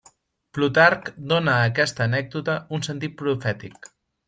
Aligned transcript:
Plutarc 0.57 1.11
dóna 1.33 1.53
a 1.57 1.67
aquesta 1.73 2.03
anècdota 2.07 2.57
un 2.79 2.89
sentit 2.91 3.17
profètic. 3.23 3.95